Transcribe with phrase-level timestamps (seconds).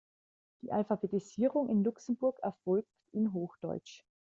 [0.63, 4.03] Die Alphabetisierung in Luxemburg erfolgt in Hochdeutsch.